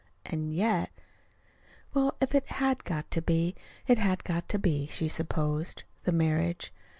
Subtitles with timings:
[0.25, 0.89] And yet
[1.93, 3.53] Well, if it had got to be,
[3.85, 6.73] it had got to be, she supposed the marriage.